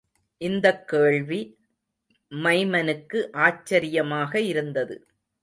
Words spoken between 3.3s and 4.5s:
ஆச்சரியமாக